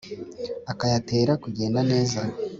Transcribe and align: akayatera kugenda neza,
akayatera 0.71 1.33
kugenda 1.43 1.79
neza, 1.91 2.21